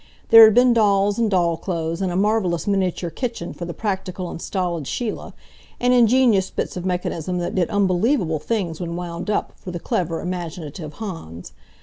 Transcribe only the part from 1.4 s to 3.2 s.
clothes and a marvelous miniature